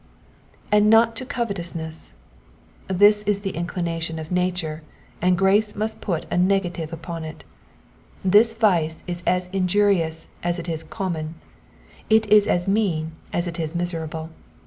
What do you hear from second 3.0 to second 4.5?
is the inclination of